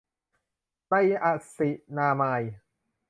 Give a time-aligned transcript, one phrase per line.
[0.87, 2.53] ไนอะซินาไมด์